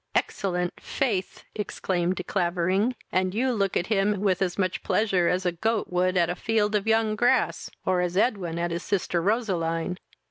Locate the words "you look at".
3.35-3.85